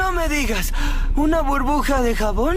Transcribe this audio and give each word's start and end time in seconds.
No 0.00 0.12
me 0.12 0.28
digas, 0.30 0.72
¿una 1.14 1.42
burbuja 1.42 2.00
de 2.00 2.16
jabón? 2.16 2.56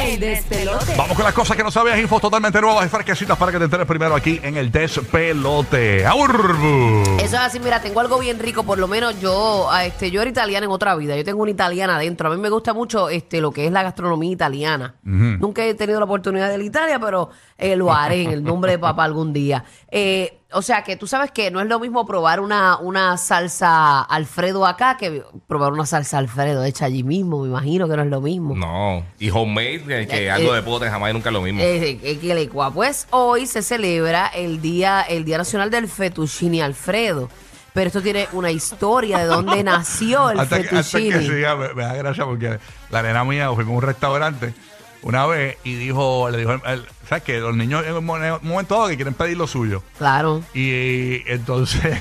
El 0.00 0.20
despelote. 0.20 0.94
Vamos 0.96 1.16
con 1.16 1.24
las 1.24 1.34
cosas 1.34 1.56
que 1.56 1.64
no 1.64 1.70
sabías, 1.72 1.98
infos 1.98 2.22
totalmente 2.22 2.60
nuevas 2.60 2.86
y 2.86 2.88
fresquecitas 2.88 3.36
para 3.36 3.50
que 3.50 3.58
te 3.58 3.64
enteres 3.64 3.84
primero 3.84 4.14
aquí 4.14 4.40
en 4.44 4.56
el 4.56 4.70
despelote. 4.70 6.06
¡Aurbu! 6.06 7.02
Eso 7.18 7.24
es 7.24 7.34
así, 7.34 7.58
mira, 7.58 7.82
tengo 7.82 7.98
algo 7.98 8.20
bien 8.20 8.38
rico, 8.38 8.62
por 8.62 8.78
lo 8.78 8.86
menos 8.86 9.20
yo, 9.20 9.68
ah, 9.72 9.84
este, 9.84 10.12
yo 10.12 10.20
era 10.20 10.30
italiana 10.30 10.66
en 10.66 10.70
otra 10.70 10.94
vida, 10.94 11.16
yo 11.16 11.24
tengo 11.24 11.42
una 11.42 11.50
italiana 11.50 11.96
adentro, 11.96 12.30
a 12.30 12.34
mí 12.34 12.40
me 12.40 12.48
gusta 12.48 12.72
mucho 12.72 13.08
este, 13.08 13.40
lo 13.40 13.50
que 13.50 13.66
es 13.66 13.72
la 13.72 13.82
gastronomía 13.82 14.30
italiana. 14.30 14.94
Nunca 15.02 15.64
he 15.64 15.74
tenido 15.74 15.98
la 15.98 16.04
oportunidad 16.04 16.48
de 16.48 16.58
la 16.58 16.64
Italia, 16.64 17.00
pero 17.00 17.30
eh, 17.58 17.74
lo 17.74 17.92
haré 17.92 18.22
en 18.22 18.30
el 18.30 18.44
nombre 18.44 18.72
de 18.72 18.78
papá 18.78 19.02
algún 19.04 19.32
día. 19.32 19.64
Eh, 19.90 20.43
o 20.52 20.62
sea 20.62 20.84
que 20.84 20.96
tú 20.96 21.06
sabes 21.06 21.30
que 21.30 21.50
no 21.50 21.60
es 21.60 21.66
lo 21.66 21.80
mismo 21.80 22.06
probar 22.06 22.40
una, 22.40 22.78
una 22.78 23.16
salsa 23.16 24.02
Alfredo 24.02 24.66
acá 24.66 24.96
que 24.96 25.22
probar 25.46 25.72
una 25.72 25.86
salsa 25.86 26.18
Alfredo 26.18 26.64
hecha 26.64 26.84
allí 26.84 27.02
mismo, 27.02 27.42
me 27.42 27.48
imagino 27.48 27.88
que 27.88 27.96
no 27.96 28.02
es 28.02 28.08
lo 28.08 28.20
mismo. 28.20 28.54
No. 28.54 29.04
Y 29.18 29.30
homemade, 29.30 29.82
que, 29.84 30.06
que 30.06 30.24
Eh, 30.26 30.30
algo 30.30 30.52
eh, 30.52 30.56
de 30.56 30.62
pote 30.62 30.88
jamás 30.88 31.10
y 31.10 31.12
nunca 31.14 31.30
es 31.30 31.32
lo 31.32 31.42
mismo. 31.42 31.60
Eh, 31.60 31.98
eh, 32.02 32.18
que 32.18 32.34
le. 32.34 32.48
Pues 32.48 33.08
hoy 33.10 33.46
se 33.46 33.62
celebra 33.62 34.28
el 34.28 34.60
día, 34.60 35.02
el 35.02 35.24
Día 35.24 35.38
Nacional 35.38 35.70
del 35.70 35.88
Fettuccine 35.88 36.62
Alfredo. 36.62 37.28
Pero 37.72 37.88
esto 37.88 38.00
tiene 38.02 38.28
una 38.32 38.52
historia 38.52 39.18
de 39.18 39.24
dónde 39.24 39.62
nació 39.64 40.30
el 40.30 40.38
Hasta 40.38 40.62
que, 40.62 40.76
hasta 40.76 40.98
que 40.98 41.10
fettuccine. 41.10 41.34
siga, 41.36 41.56
me, 41.56 41.74
me 41.74 41.82
da 41.82 41.94
gracia 41.94 42.24
porque 42.24 42.58
la 42.90 43.02
nena 43.02 43.24
mía 43.24 43.50
fuimos 43.52 43.72
a 43.72 43.76
un 43.78 43.82
restaurante 43.82 44.54
una 45.04 45.26
vez 45.26 45.56
y 45.64 45.74
dijo, 45.76 46.28
le 46.30 46.38
dijo, 46.38 46.52
el- 46.52 46.86
¿sabes 47.08 47.22
qué? 47.24 47.38
Los 47.38 47.54
niños 47.56 47.84
en 47.86 47.94
un 47.94 48.04
mo- 48.04 48.16
en 48.16 48.32
un 48.32 48.38
momento 48.48 48.74
dado 48.74 48.88
que 48.88 48.96
quieren 48.96 49.14
pedir 49.14 49.36
lo 49.36 49.46
suyo. 49.46 49.82
Claro. 49.98 50.42
Y, 50.54 51.22
entonces 51.30 52.00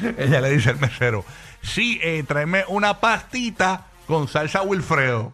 ella 0.18 0.40
le 0.40 0.50
dice 0.50 0.70
al 0.70 0.78
mesero, 0.80 1.24
sí, 1.62 2.00
eh, 2.02 2.24
tráeme 2.26 2.64
una 2.68 2.98
pastita 3.00 3.86
con 4.06 4.26
salsa 4.28 4.62
Wilfredo. 4.62 5.32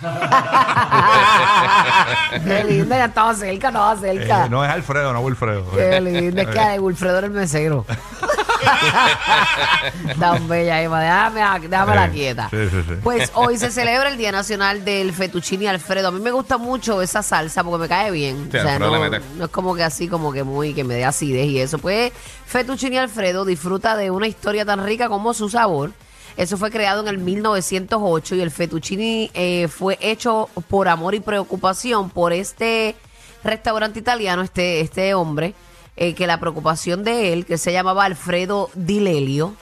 Qué 2.44 2.64
linda, 2.64 2.96
ya 2.98 3.04
estaba 3.06 3.34
cerca, 3.34 3.68
estaba 3.68 3.96
cerca. 3.96 4.46
Eh, 4.46 4.48
no 4.48 4.64
es 4.64 4.70
Alfredo, 4.70 5.12
no 5.12 5.20
Wilfredo. 5.20 5.70
Qué 5.72 6.00
linda, 6.00 6.42
es 6.42 6.48
que 6.48 6.60
de 6.60 6.78
Wilfredo 6.78 7.18
era 7.18 7.26
el 7.26 7.32
mesero. 7.32 7.84
Tan 10.20 10.48
bella, 10.48 10.82
Eva. 10.82 11.00
Déjame, 11.00 11.68
déjamela 11.68 12.10
quieta. 12.10 12.48
sí, 12.50 12.56
sí, 12.70 12.82
sí. 12.88 12.94
Pues 13.02 13.30
hoy 13.34 13.58
se 13.58 13.70
celebra 13.70 14.08
el 14.08 14.16
Día 14.16 14.32
Nacional 14.32 14.84
del 14.84 15.12
Fettuccine 15.12 15.68
Alfredo. 15.68 16.08
A 16.08 16.10
mí 16.10 16.20
me 16.20 16.30
gusta 16.30 16.58
mucho 16.58 17.02
esa 17.02 17.22
salsa 17.22 17.64
porque 17.64 17.82
me 17.82 17.88
cae 17.88 18.10
bien. 18.10 18.48
O 18.48 18.50
sea, 18.50 18.78
no 18.78 19.04
es 19.04 19.50
como 19.50 19.74
que 19.74 19.84
así, 19.84 20.08
como 20.08 20.32
que 20.32 20.44
muy, 20.44 20.74
que 20.74 20.84
me 20.84 20.94
dé 20.94 21.04
acidez 21.04 21.46
y 21.46 21.60
eso. 21.60 21.78
Pues 21.78 22.12
Fettuccine 22.46 22.98
Alfredo 22.98 23.44
disfruta 23.44 23.96
de 23.96 24.10
una 24.10 24.26
historia 24.26 24.64
tan 24.64 24.84
rica 24.84 25.08
como 25.08 25.34
su 25.34 25.48
sabor. 25.48 25.92
Eso 26.38 26.56
fue 26.56 26.70
creado 26.70 27.00
en 27.00 27.08
el 27.08 27.18
1908 27.18 28.36
y 28.36 28.40
el 28.40 28.52
fettuccine 28.52 29.28
eh, 29.34 29.66
fue 29.66 29.98
hecho 30.00 30.48
por 30.68 30.86
amor 30.86 31.16
y 31.16 31.20
preocupación 31.20 32.10
por 32.10 32.32
este 32.32 32.94
restaurante 33.42 33.98
italiano, 33.98 34.42
este, 34.42 34.80
este 34.80 35.14
hombre, 35.14 35.54
eh, 35.98 36.14
que 36.14 36.26
la 36.26 36.38
preocupación 36.40 37.04
de 37.04 37.32
él, 37.34 37.44
que 37.44 37.58
se 37.58 37.72
llamaba 37.72 38.04
Alfredo 38.06 38.70
Di 38.74 39.00
Lelio, 39.00 39.54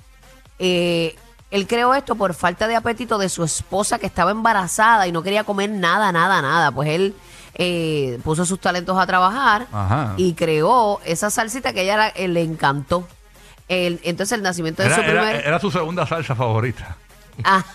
eh, 0.60 1.16
él 1.50 1.66
creó 1.66 1.94
esto 1.94 2.14
por 2.14 2.34
falta 2.34 2.68
de 2.68 2.76
apetito 2.76 3.18
de 3.18 3.28
su 3.28 3.42
esposa 3.42 3.98
que 3.98 4.06
estaba 4.06 4.30
embarazada 4.30 5.06
y 5.06 5.12
no 5.12 5.22
quería 5.22 5.44
comer 5.44 5.70
nada, 5.70 6.12
nada, 6.12 6.42
nada. 6.42 6.70
Pues 6.72 6.88
él 6.90 7.14
eh, 7.54 8.18
puso 8.24 8.44
sus 8.44 8.60
talentos 8.60 8.98
a 8.98 9.06
trabajar 9.06 9.66
Ajá. 9.72 10.12
y 10.18 10.34
creó 10.34 11.00
esa 11.04 11.30
salsita 11.30 11.72
que 11.72 11.80
a 11.80 11.82
ella 11.84 11.94
era- 11.94 12.08
eh, 12.08 12.28
le 12.28 12.42
encantó. 12.42 13.08
El- 13.68 13.98
entonces 14.04 14.36
el 14.36 14.42
nacimiento 14.42 14.82
de 14.82 14.88
Era, 14.88 14.96
su 14.96 15.02
era- 15.02 15.22
primer... 15.22 15.46
era 15.46 15.58
su 15.60 15.70
segunda 15.70 16.06
salsa 16.06 16.34
favorita. 16.34 16.96
Ah. 17.44 17.62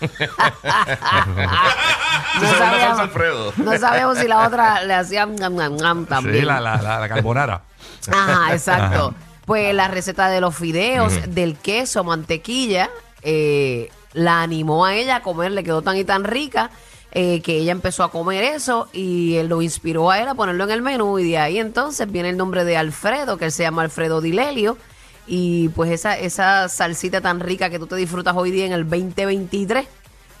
No, 2.34 2.40
segunda 2.40 2.58
salsa 2.58 2.58
sabíamos, 2.70 2.98
Alfredo. 3.00 3.52
no 3.56 3.78
sabíamos 3.78 4.18
si 4.18 4.28
la 4.28 4.46
otra 4.46 4.82
le 4.84 4.94
hacían 4.94 5.34
ngam, 5.36 5.54
ngam, 5.54 5.76
ngam 5.76 6.06
también. 6.06 6.36
Sí, 6.40 6.42
la, 6.44 6.60
la, 6.60 6.76
la, 6.80 7.00
la 7.00 7.08
carbonara. 7.08 7.62
Ajá, 8.10 8.52
exacto. 8.52 9.14
Pues 9.44 9.74
la 9.74 9.88
receta 9.88 10.28
de 10.28 10.40
los 10.40 10.54
fideos, 10.54 11.12
del 11.28 11.56
queso, 11.56 12.04
mantequilla, 12.04 12.90
eh, 13.22 13.90
la 14.12 14.42
animó 14.42 14.84
a 14.84 14.94
ella 14.94 15.16
a 15.16 15.22
comer, 15.22 15.52
le 15.52 15.64
quedó 15.64 15.82
tan 15.82 15.96
y 15.96 16.04
tan 16.04 16.24
rica 16.24 16.70
eh, 17.14 17.42
que 17.42 17.58
ella 17.58 17.72
empezó 17.72 18.04
a 18.04 18.10
comer 18.10 18.42
eso 18.42 18.88
y 18.92 19.36
él 19.36 19.48
lo 19.48 19.60
inspiró 19.60 20.10
a 20.10 20.18
él 20.20 20.28
a 20.28 20.34
ponerlo 20.34 20.64
en 20.64 20.70
el 20.70 20.80
menú 20.80 21.18
y 21.18 21.30
de 21.30 21.36
ahí 21.36 21.58
entonces 21.58 22.10
viene 22.10 22.30
el 22.30 22.38
nombre 22.38 22.64
de 22.64 22.78
Alfredo, 22.78 23.36
que 23.36 23.44
él 23.44 23.52
se 23.52 23.64
llama 23.64 23.82
Alfredo 23.82 24.22
Dilelio. 24.22 24.78
Y 25.26 25.68
pues 25.70 25.90
esa, 25.90 26.18
esa 26.18 26.68
salsita 26.68 27.20
tan 27.20 27.40
rica 27.40 27.70
que 27.70 27.78
tú 27.78 27.86
te 27.86 27.96
disfrutas 27.96 28.34
hoy 28.34 28.50
día 28.50 28.64
en 28.64 28.72
el 28.72 28.88
2023, 28.88 29.86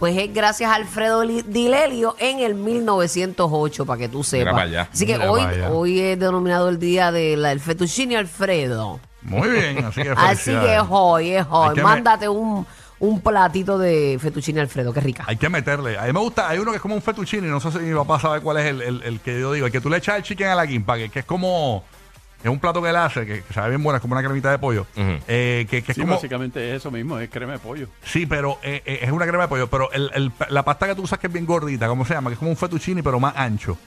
pues 0.02 0.16
es 0.18 0.34
gracias 0.34 0.68
a 0.68 0.74
Alfredo 0.74 1.22
Li- 1.22 1.42
Dilelio 1.46 2.16
en 2.18 2.40
el 2.40 2.56
1908, 2.56 3.86
para 3.86 3.98
que 4.00 4.08
tú 4.08 4.24
sepas. 4.24 4.52
para 4.52 4.64
allá. 4.64 4.88
Así 4.92 5.06
que 5.06 5.16
Mira 5.16 5.30
hoy, 5.30 5.40
para 5.42 5.52
allá. 5.52 5.70
hoy 5.70 6.00
es 6.00 6.18
denominado 6.18 6.68
el 6.70 6.80
día 6.80 7.12
del 7.12 7.60
fettuccine 7.60 8.16
Alfredo. 8.16 8.98
Muy 9.22 9.48
bien, 9.48 9.84
así 9.84 10.02
que 10.02 10.10
Así 10.16 10.50
que 10.50 10.74
es 10.74 10.82
hoy, 10.90 11.30
es 11.30 11.46
hoy. 11.48 11.68
que 11.74 11.82
me- 11.82 11.82
Mándate 11.84 12.28
un, 12.28 12.66
un 12.98 13.20
platito 13.20 13.78
de 13.78 14.18
fettuccine 14.20 14.60
Alfredo, 14.60 14.92
qué 14.92 14.98
rica. 15.00 15.22
Hay 15.28 15.36
que 15.36 15.48
meterle. 15.48 15.96
A 15.96 16.02
mí 16.06 16.12
me 16.12 16.18
gusta, 16.18 16.48
hay 16.48 16.58
uno 16.58 16.72
que 16.72 16.78
es 16.78 16.82
como 16.82 16.96
un 16.96 17.02
fettuccine, 17.02 17.46
no 17.46 17.60
sé 17.60 17.70
si 17.70 17.78
mi 17.78 17.94
papá 17.94 18.18
sabe 18.18 18.40
cuál 18.40 18.56
es 18.56 18.66
el, 18.66 18.82
el- 18.82 19.02
el 19.04 19.20
que 19.20 19.38
yo 19.38 19.52
digo, 19.52 19.66
el 19.66 19.72
que 19.72 19.80
tú 19.80 19.88
le 19.88 19.98
echas 19.98 20.16
el 20.16 20.24
chicken 20.24 20.48
a 20.48 20.56
la 20.56 20.66
quimpa, 20.66 20.96
que, 20.96 21.10
que 21.10 21.20
es 21.20 21.24
como, 21.24 21.84
es 22.42 22.50
un 22.50 22.58
plato 22.58 22.82
que 22.82 22.90
él 22.90 22.96
hace, 22.96 23.24
que, 23.26 23.42
que 23.42 23.52
sabe 23.54 23.70
bien 23.70 23.82
bueno, 23.82 23.96
es 23.96 24.02
como 24.02 24.14
una 24.14 24.22
cremita 24.22 24.50
de 24.50 24.58
pollo. 24.58 24.86
Ujú. 24.96 25.18
Eh, 25.28 25.66
que, 25.70 25.82
que 25.82 25.92
es 25.92 25.96
Sí, 25.96 26.00
como, 26.02 26.14
básicamente 26.14 26.70
es 26.70 26.76
eso 26.76 26.90
mismo, 26.90 27.18
es 27.18 27.30
crema 27.30 27.52
de 27.52 27.58
pollo. 27.58 27.86
sí, 28.04 28.26
pero 28.26 28.58
eh, 28.62 28.82
eh, 28.84 28.98
es 29.02 29.10
una 29.12 29.26
crema 29.26 29.44
de 29.44 29.48
pollo, 29.48 29.68
pero 29.68 29.90
el- 29.92 30.10
el- 30.14 30.32
la 30.48 30.62
pasta 30.64 30.86
que 30.86 30.94
tú 30.94 31.02
usas 31.02 31.18
que 31.18 31.26
es 31.28 31.32
bien 31.32 31.46
gordita, 31.46 31.86
¿cómo 31.88 32.04
se 32.04 32.14
llama? 32.14 32.30
Que 32.30 32.34
es 32.34 32.38
como 32.38 32.50
un 32.50 32.56
fettuccine, 32.56 33.02
pero 33.02 33.18
más 33.20 33.34
ancho. 33.36 33.78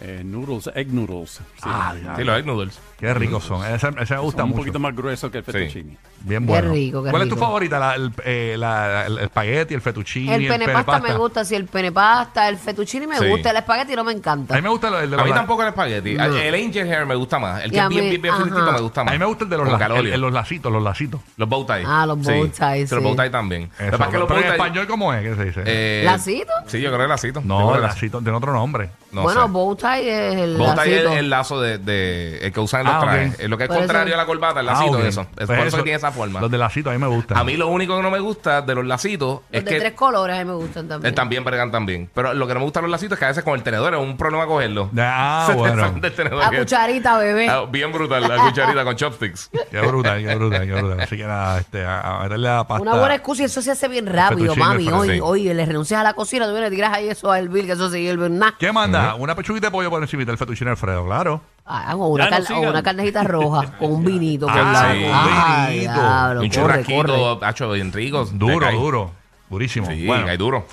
Eh, 0.00 0.22
noodles, 0.24 0.70
egg 0.76 0.92
noodles. 0.92 1.30
Sí. 1.32 1.42
Ah, 1.64 1.92
Sí, 2.16 2.22
los 2.24 2.38
egg 2.38 2.46
noodles. 2.46 2.78
Qué 2.98 3.12
ricos 3.14 3.44
son. 3.44 3.64
Ese, 3.64 3.88
ese 4.00 4.14
me 4.14 4.20
gusta 4.20 4.42
Son 4.42 4.44
un 4.44 4.50
mucho. 4.50 4.58
poquito 4.62 4.78
más 4.78 4.94
grueso 4.94 5.30
que 5.30 5.38
el 5.38 5.44
fettuccine. 5.44 5.96
Bien 6.20 6.42
Qué 6.44 6.48
bueno. 6.52 6.72
rico, 6.72 7.02
qué 7.04 7.10
¿Cuál 7.10 7.22
es 7.22 7.28
tu 7.28 7.34
rico. 7.36 7.46
favorita? 7.46 7.78
La- 7.78 7.94
el, 7.94 8.12
eh, 8.24 8.56
la- 8.58 9.06
el 9.06 9.18
espagueti, 9.18 9.74
el 9.74 9.80
fettuccine, 9.80 10.34
El 10.36 10.46
pene 10.48 10.68
pasta 10.68 10.98
me 11.00 11.14
gusta, 11.14 11.44
sí, 11.44 11.54
el 11.54 11.66
pene 11.66 11.92
pasta, 11.92 12.48
el 12.48 12.56
fettuccine 12.58 13.06
me 13.06 13.18
Sí. 13.18 13.26
gusta, 13.28 13.50
el 13.50 13.56
espagueti 13.56 13.94
no 13.96 14.02
me 14.04 14.12
A 14.12 14.14
encanta. 14.16 14.54
mí 14.56 14.62
me 14.62 14.68
gusta 14.68 15.02
el 15.02 15.10
de 15.10 15.20
A 15.20 15.24
mí 15.24 15.30
tampoco 15.32 15.62
el 15.62 15.68
espagueti. 15.68 16.14
No. 16.14 16.24
El 16.24 16.54
angel 16.54 16.92
hair 16.92 17.06
me 17.06 17.14
gusta 17.14 17.38
más. 17.38 17.62
El 17.62 17.68
Y 17.70 17.74
que 17.74 17.80
a 17.80 17.84
es 17.84 17.88
bien, 17.88 18.04
mí, 18.04 18.10
bien, 18.10 18.22
bien 18.22 18.34
ajá. 18.34 18.72
me 18.72 18.80
gusta 18.80 19.00
A 19.00 19.04
más. 19.04 19.12
mí 19.12 19.18
me 19.18 19.26
gusta 19.26 19.44
el 19.44 19.50
de 19.50 19.56
los, 19.56 19.64
Con 19.64 19.72
la- 19.72 19.78
calorías. 19.78 20.06
el- 20.06 20.12
el- 20.14 20.20
los 20.20 20.32
lacitos, 20.32 20.72
los 20.72 20.82
lacitos. 20.82 21.20
Los 21.36 21.48
bow 21.48 21.64
tie. 21.66 21.82
Ah, 21.86 22.04
los 22.06 22.18
bow 22.20 22.46
ties, 22.48 22.56
Sí, 22.88 22.94
los 22.94 23.02
sí. 23.02 23.08
bow 23.08 23.16
tie 23.16 23.30
también. 23.30 23.62
Lo 23.62 23.66
Eso, 23.66 23.84
que 23.84 23.90
pasa 23.98 24.04
es 24.04 24.10
que 24.10 24.18
los 24.18 24.28
pero 24.28 24.40
bow 24.40 24.44
en 24.44 24.44
tie- 24.44 24.52
español, 24.52 24.86
¿cómo 24.86 25.12
es? 25.14 25.22
¿Qué 25.22 25.34
se 25.36 25.44
dice? 25.44 25.62
eh, 25.66 26.02
¿Lacito? 26.04 26.52
Sí, 26.66 26.80
yo 26.80 26.88
creo 26.90 27.02
que 27.02 27.08
lacito. 27.08 27.40
Yo 27.40 27.46
no, 27.46 27.74
el 27.74 27.80
que 27.80 27.86
lacito 27.86 28.18
tiene 28.20 28.36
otro 28.36 28.52
nombre. 28.52 28.90
No 29.12 29.22
bueno, 29.22 29.46
sé. 29.46 29.52
bow 29.52 29.74
tie 29.76 29.87
es 29.96 30.36
el 30.36 30.56
Bow 30.56 30.74
tie 30.74 30.82
es 30.82 30.90
lacito. 31.04 31.12
el, 31.12 31.18
el 31.18 31.30
lazo 31.30 31.60
de, 31.60 31.78
de- 31.78 32.38
el 32.46 32.52
que 32.52 32.60
usan 32.60 32.80
en 32.80 32.86
los 32.86 32.94
Ah, 32.94 32.98
ok. 32.98 33.04
trajes. 33.04 33.40
Eh, 33.40 33.48
Lo 33.48 33.56
que 33.58 33.64
es 33.64 33.68
Por 33.68 33.78
contrario 33.78 34.06
eso- 34.06 34.14
a 34.14 34.18
la 34.18 34.26
corbata, 34.26 34.60
el 34.60 34.68
Ah, 34.68 34.72
lacito 34.72 34.92
ok. 34.96 35.02
de 35.02 35.08
eso. 35.08 35.20
Es 35.22 35.28
Pues 35.34 35.46
por 35.46 35.56
eso 35.58 35.66
eso, 35.68 35.76
que 35.78 35.82
tiene 35.84 35.96
esa 35.96 36.12
forma. 36.12 36.40
Los 36.40 36.50
de 36.50 36.58
lacito 36.58 36.90
a 36.90 36.92
mí 36.92 36.98
me 36.98 37.06
gustan. 37.06 37.38
A 37.38 37.44
mí 37.44 37.56
lo 37.56 37.68
único 37.68 37.96
que 37.96 38.02
no 38.02 38.10
me 38.10 38.18
gusta 38.20 38.62
de 38.62 38.74
los 38.74 38.84
lacitos 38.86 39.40
Los 39.40 39.42
es 39.50 39.64
de 39.64 39.70
que 39.70 39.78
tres 39.80 39.92
colores 39.94 40.36
a 40.36 40.38
mí 40.40 40.44
me 40.44 40.54
gustan 40.54 40.86
eh, 40.86 40.88
también. 40.88 41.14
también 41.14 41.44
bregan 41.44 41.70
también. 41.70 42.10
Pero 42.14 42.34
lo 42.34 42.46
que 42.46 42.54
no 42.54 42.60
me 42.60 42.64
gusta 42.64 42.80
de 42.80 42.82
los 42.82 42.90
lacitos 42.90 43.16
es 43.16 43.18
que 43.18 43.24
a 43.24 43.28
veces 43.28 43.44
con 43.44 43.54
el 43.54 43.62
tenedor 43.62 43.94
es 43.94 44.00
un 44.00 44.16
problema 44.16 44.46
cogerlo. 44.46 44.90
Ah, 44.98 45.44
Se 45.46 45.52
te 45.52 45.58
bueno. 45.58 45.82
sale 45.88 46.00
del 46.00 46.14
tenedor 46.14 46.38
La 46.44 46.50
que- 46.50 46.58
cucharita, 46.58 47.18
bebé. 47.18 47.48
Ah, 47.48 47.64
bien 47.70 47.92
brutal, 47.92 48.28
la 48.28 48.36
cucharita 48.36 48.84
con 48.84 48.96
chopsticks. 48.96 49.50
Qué 49.70 49.80
brutal, 49.80 50.24
qué 50.24 50.34
brutal, 50.34 50.66
qué 50.66 50.72
brutal. 50.74 51.00
Así 51.00 51.16
que 51.16 51.24
nada, 51.24 51.58
este, 51.58 51.84
a, 51.84 52.00
a 52.00 52.22
meterle 52.22 52.48
la 52.48 52.66
pasta. 52.66 52.82
Una 52.82 52.94
buena 52.96 53.14
excusa 53.14 53.42
y 53.42 53.44
eso 53.46 53.60
se 53.62 53.70
hace 53.70 53.86
bien 53.88 54.06
rápido, 54.06 54.54
fettuccine 54.54 54.90
mami. 54.90 55.10
Hoy, 55.10 55.20
hoy 55.22 55.54
le 55.54 55.64
renuncias 55.66 56.00
a 56.00 56.02
la 56.04 56.14
cocina, 56.14 56.46
tú 56.46 56.52
vienes, 56.52 56.70
tiras 56.70 56.92
ahí 56.94 57.08
eso 57.08 57.30
a 57.30 57.38
hervir, 57.38 57.66
que 57.66 57.72
eso 57.72 57.90
se 57.90 58.00
hierve 58.00 58.28
nada. 58.30 58.54
¿Qué 58.58 58.72
manda? 58.72 59.14
Una 59.14 59.34
pechuguita 59.34 59.66
de 59.68 59.70
pollo 59.78 59.90
por 59.90 60.02
encima 60.02 60.24
del 60.24 60.36
fettuccine 60.38 60.70
Alfredo, 60.70 61.04
claro. 61.06 61.40
Ah, 61.64 61.94
o 61.96 62.08
una, 62.08 62.28
Ya, 62.30 62.38
no 62.38 62.44
car- 62.46 62.56
o 62.56 62.70
una 62.70 62.82
carnejita 62.82 63.22
roja 63.24 63.72
con 63.78 63.92
un 63.92 64.04
vinito. 64.04 64.46
por 64.46 64.58
Ah, 64.58 64.72
lado. 64.72 64.92
sí. 64.94 65.04
Ay, 65.12 65.74
vinito. 65.80 65.92
diablo, 65.92 66.40
un 66.42 66.48
corre, 66.48 66.84
churrasquito, 66.84 67.44
hacho, 67.44 67.70
bien 67.72 67.92
rico. 67.92 68.24
te 68.26 68.34
Duro, 68.34 68.58
cae. 68.66 68.74
duro. 68.74 69.10
Durísimo. 69.50 69.86
Sí, 69.86 70.06
bueno, 70.06 70.26
hay 70.28 70.36
duro. 70.36 70.66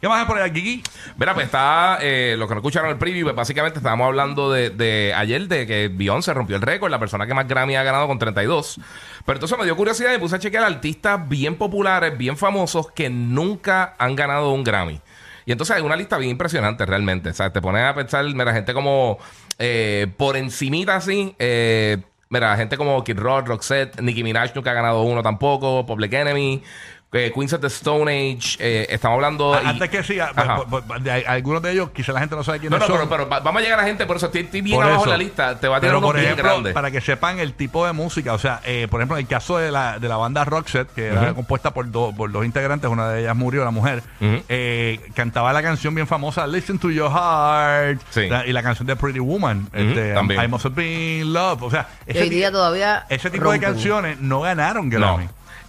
¿qué 0.00 0.08
más 0.08 0.20
hay 0.20 0.26
por 0.26 0.38
ahí, 0.38 0.52
Kiki? 0.52 0.82
Mira, 1.16 1.32
pues 1.34 1.46
está, 1.46 1.98
eh, 2.00 2.36
los 2.38 2.46
que 2.48 2.54
no 2.54 2.60
escucharon 2.60 2.90
el 2.90 2.96
preview, 2.96 3.24
pues 3.24 3.34
básicamente 3.34 3.78
estábamos 3.78 4.06
hablando 4.06 4.52
de, 4.52 4.70
de 4.70 5.12
ayer 5.16 5.48
de 5.48 5.66
que 5.66 5.88
Beyoncé 5.92 6.32
rompió 6.34 6.54
el 6.56 6.62
récord, 6.62 6.90
la 6.90 6.98
persona 7.00 7.26
que 7.26 7.34
más 7.34 7.48
Grammy 7.48 7.74
ha 7.76 7.82
ganado 7.82 8.06
con 8.06 8.18
32. 8.18 8.78
Pero 9.24 9.36
entonces 9.36 9.58
me 9.58 9.64
dio 9.64 9.74
curiosidad 9.74 10.14
y 10.14 10.18
puse 10.18 10.36
a 10.36 10.38
chequear 10.38 10.64
artistas 10.64 11.28
bien 11.28 11.56
populares, 11.56 12.16
bien 12.16 12.36
famosos, 12.36 12.90
que 12.92 13.10
nunca 13.10 13.94
han 13.98 14.14
ganado 14.14 14.52
un 14.52 14.62
Grammy. 14.62 15.00
Y 15.46 15.52
entonces 15.52 15.76
hay 15.76 15.82
una 15.82 15.96
lista 15.96 16.18
bien 16.18 16.32
impresionante 16.32 16.84
realmente. 16.84 17.30
O 17.30 17.32
sea, 17.32 17.52
te 17.52 17.62
pones 17.62 17.84
a 17.84 17.94
pensar, 17.94 18.24
mira, 18.24 18.52
gente 18.52 18.74
como 18.74 19.18
eh, 19.58 20.08
por 20.16 20.36
encimita 20.36 20.96
así, 20.96 21.34
eh, 21.38 21.98
mira, 22.28 22.56
gente 22.56 22.76
como 22.76 23.02
Kid 23.04 23.18
Rock, 23.18 23.46
Roxette, 23.46 24.02
Nicki 24.02 24.24
Minaj 24.24 24.54
nunca 24.56 24.72
ha 24.72 24.74
ganado 24.74 25.02
uno 25.02 25.22
tampoco, 25.22 25.86
Public 25.86 26.12
Enemy, 26.12 26.62
eh, 27.12 27.32
Queens 27.34 27.52
of 27.54 27.60
the 27.60 27.68
Stone 27.68 28.10
Age. 28.10 28.56
eh, 28.58 28.86
estamos 28.90 29.14
hablando. 29.16 29.54
A- 29.54 29.62
y- 29.62 29.66
Antes 29.66 29.88
que 29.88 30.02
siga, 30.02 30.32
pues, 30.68 30.84
pues, 30.86 31.02
de- 31.04 31.24
algunos 31.26 31.62
de 31.62 31.72
ellos, 31.72 31.90
quizá 31.90 32.12
la 32.12 32.20
gente 32.20 32.36
no 32.36 32.44
sabe 32.44 32.58
No, 32.58 32.62
quiénes 32.62 32.80
no, 32.80 32.86
son. 32.86 32.96
pero, 32.96 33.08
pero 33.08 33.28
va- 33.28 33.40
vamos 33.40 33.60
a 33.60 33.62
llegar 33.62 33.78
a 33.78 33.82
la 33.82 33.88
gente, 33.88 34.04
por 34.06 34.16
eso 34.16 34.26
estoy, 34.26 34.42
estoy 34.42 34.60
bien 34.60 34.76
Por 34.76 34.84
abajo 34.84 35.02
eso. 35.04 35.12
en 35.12 35.18
la 35.18 35.24
lista. 35.24 35.58
Te 35.58 35.68
va 35.68 35.76
a 35.76 35.80
tirar 35.80 35.90
Pero, 35.92 35.98
unos 35.98 36.08
por 36.08 36.16
bien 36.16 36.26
ejemplo, 36.32 36.50
grandes. 36.52 36.72
para 36.74 36.90
que 36.90 37.00
sepan 37.00 37.38
el 37.38 37.54
tipo 37.54 37.86
de 37.86 37.92
música, 37.92 38.34
o 38.34 38.38
sea, 38.38 38.60
eh, 38.64 38.86
por 38.90 39.00
ejemplo, 39.00 39.16
en 39.16 39.22
el 39.22 39.28
caso 39.28 39.56
de 39.56 39.70
la, 39.72 39.98
de 39.98 40.08
la 40.08 40.16
banda 40.16 40.44
Roxette, 40.44 40.88
que 40.94 41.06
era 41.06 41.32
compuesta 41.32 41.72
por, 41.72 41.90
dos 41.90 42.14
por 42.14 42.30
dos 42.30 42.44
integrantes, 42.44 42.90
una 42.90 43.08
de 43.08 43.20
ellas 43.22 43.36
murió, 43.36 43.64
la 43.64 43.70
mujer, 43.70 44.02
eh, 44.20 45.00
cantaba 45.14 45.52
la 45.52 45.62
canción 45.62 45.94
bien 45.94 46.06
famosa 46.06 46.46
Listen 46.46 46.78
to 46.78 46.90
Your 46.90 47.10
Heart 47.10 48.00
Sí. 48.10 48.28
la- 48.28 48.46
y 48.46 48.52
la 48.52 48.62
canción 48.62 48.86
de 48.86 48.96
Pretty 48.96 49.20
Woman, 49.20 49.68
este, 49.72 50.12
también. 50.12 50.42
I 50.42 50.48
Must 50.48 50.66
Have 50.66 50.74
Been 50.74 51.32
Love, 51.32 51.62
o 51.62 51.70
sea, 51.70 51.86
ti- 52.06 52.28
día 52.28 52.50
todavía 52.50 53.06
ese 53.08 53.30
tipo 53.30 53.44
rompen. 53.44 53.60
de 53.60 53.66
canciones 53.66 54.20
no 54.20 54.40
ganaron 54.40 54.90
No. 54.90 55.20